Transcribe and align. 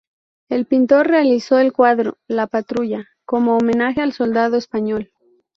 El 0.49 0.65
pintor 0.65 1.05
realizó 1.09 1.59
el 1.59 1.73
cuadro 1.73 2.17
"La 2.25 2.47
patrulla" 2.47 3.05
como 3.23 3.55
homenaje 3.57 4.01
al 4.01 4.13
soldado 4.13 4.57
español. 4.57 5.11